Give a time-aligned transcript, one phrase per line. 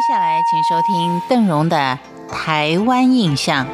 [0.00, 1.98] 接下来，请收听邓荣的
[2.32, 3.66] 《台湾印象》。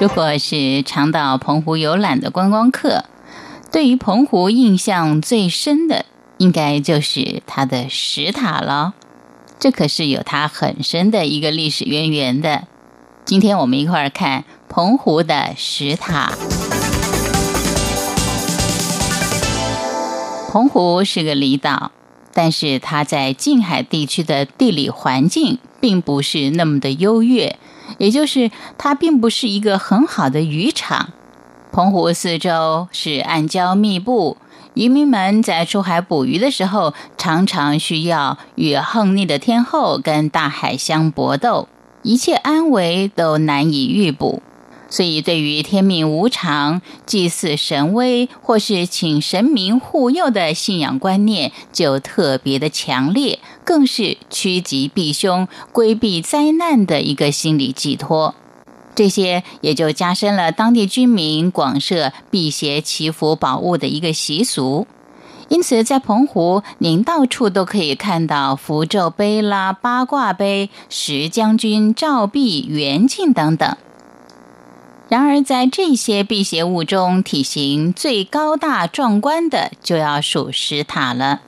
[0.00, 3.04] 如果是常到澎湖游览的观光客，
[3.70, 6.06] 对于澎湖印象最深的，
[6.38, 8.94] 应该就是它的石塔了。
[9.60, 12.64] 这可是有它很深的一个历史渊源的。
[13.24, 16.32] 今天我们一块儿看澎湖的石塔。
[20.52, 21.92] 澎湖是个离岛，
[22.34, 27.56] 但是它在近海地区的地理环境并不是那么的优越。
[27.98, 31.12] 也就是它并不是一个很好的渔场。
[31.70, 34.38] 澎湖四周是暗礁密布，
[34.74, 41.68] 渔民们在出海捕鱼的时候，常常需要与横逆的天候跟大海相搏斗，
[42.02, 44.42] 一切安危都难以预卜。
[44.90, 58.34] 所以，对于天命无常、祭祀神威或是请神明护佑的信仰观念，就特别的强烈，更是趋吉避凶、规避灾难的一个心理寄托。
[58.96, 64.88] 这些也就加深了当地居民广设辟邪祈福宝物的一个习俗。
[65.48, 73.76] 因此，在澎湖，您到处都可以看到符咒碑啦、八卦碑、石将军、照壁、圆镜等等。
[75.10, 81.40] 然而，在这些辟邪物中，体型最高大壮观的就要数石塔了。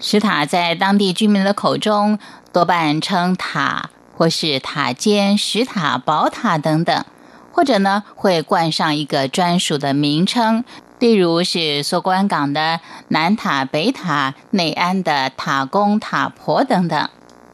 [0.00, 2.18] 石塔在当地居民的口中，
[2.54, 7.04] 多半称塔，或是塔尖、石塔、宝塔等等，
[7.52, 10.64] 或者呢会冠上一个专属的名称，
[10.98, 17.10] 例如是索关港的南塔、北塔、内安的塔公、塔婆等等。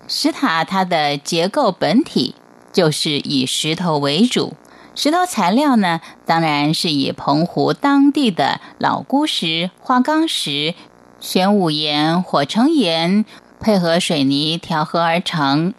[0.07, 2.37] 石塔它的结构本体
[2.73, 4.55] 就是以石头为主。
[4.95, 10.75] 石头材料呢，当然是以澎湖当地的老姑石、花岗石、
[11.19, 13.25] 玄武岩、火成岩
[13.59, 15.73] 配合水泥调和而成，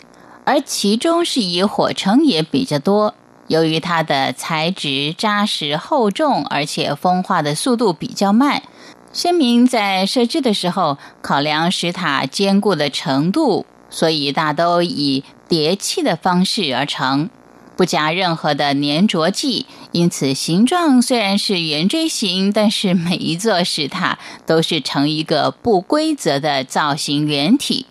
[0.46, 3.13] 而其中是以火成岩比较多。
[3.47, 8.63] 由于它的材质扎实厚重，而且风化的速度比较慢，
[9.12, 17.29] 先民在设置的时候考量石塔坚固的程度，所以大都以叠砌的方式而成。
[17.75, 27.85] 不加任何的粘着剂，因此形状虽然是圆锥形，但是每一座石塔都是呈一个不规则的造型圆体。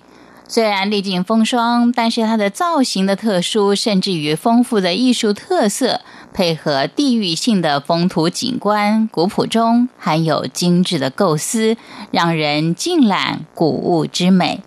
[0.47, 6.03] 虽然历经风霜，但是它的造型的特殊，甚至于丰富的艺术特色，
[6.35, 11.79] 配合地域性的风土景观，古朴中含有精致的构思，
[12.11, 14.61] 让人尽览古物之美。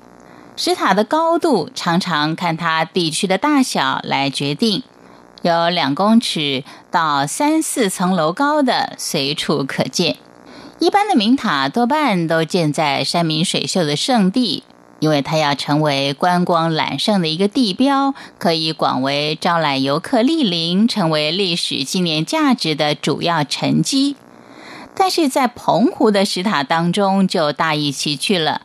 [0.56, 4.82] 石塔的高度常常看它地区的大小来决定。
[5.50, 10.18] 有两公尺到三四层楼高的随处可见。
[10.80, 14.64] 一般的名塔多半都建在山明水秀的圣地，
[15.00, 24.16] 因为它要成为观光揽胜的一个地标，可以广为招揽游客莅临，成为历史纪念价值的主要沉积。
[24.96, 28.62] 但是在澎湖的石塔当中就大异其趣了，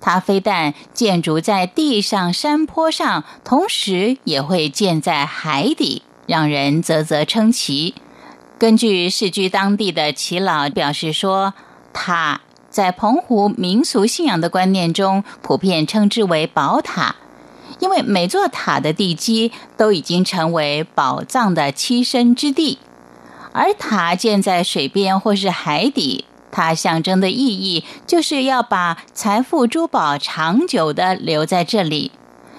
[0.00, 6.02] 它非但建筑在地上山坡上，同时也会建在海底。
[6.26, 7.94] 让人啧啧称奇。
[8.58, 11.54] 根据世居当地的耆老表示说，
[11.92, 12.40] 塔
[12.70, 17.16] 在澎湖民俗信仰的观念中，普遍称之为宝塔，
[17.80, 22.78] 因为每座塔的地基都已经成为宝藏的栖身之地。
[23.52, 32.10] 而塔建在水边或是海底，它象征的意义就是要把财富珠宝长久的留在这里。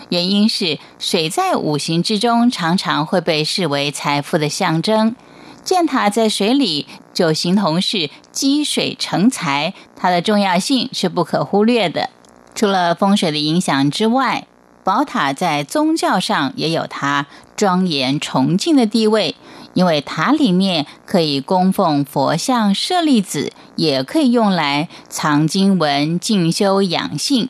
[0.10, 5.16] 原因是水在五行之中常常会被视为财富的象征，
[5.64, 12.10] 建塔在水里就形同是积水成财，它的重要性是不可忽略的。
[12.54, 14.48] 除了风水的影响之外，
[14.84, 17.26] 宝塔在宗教上也有它
[17.56, 19.36] 庄严崇敬的地位，
[19.74, 27.50] 因为塔里面可以供奉佛像、舍利子，也可以用来藏经文、静修养性。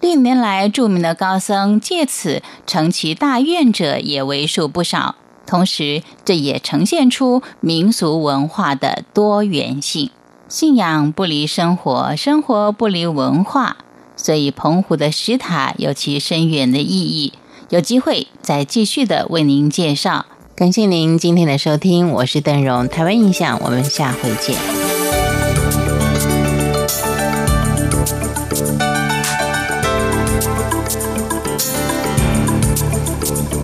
[0.00, 5.16] 历年来，著名的高僧借此成其大愿者也为数不少。
[5.46, 10.10] 同时，这也呈现出民俗文化的多元性。
[10.48, 13.78] 信仰不离生活，生活不离文化，
[14.16, 17.32] 所以澎湖的石塔有其深远的意义。
[17.70, 20.26] 有机会再继续的为您介绍。
[20.54, 24.95] 感谢您今天的收听，我是邓荣，台湾印象，我们下回见。